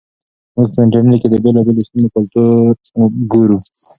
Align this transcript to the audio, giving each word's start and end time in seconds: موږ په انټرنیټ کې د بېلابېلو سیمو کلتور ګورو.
موږ 0.55 0.67
په 0.73 0.79
انټرنیټ 0.83 1.19
کې 1.21 1.27
د 1.31 1.35
بېلابېلو 1.43 1.85
سیمو 1.87 2.07
کلتور 2.15 3.11
ګورو. 3.31 3.57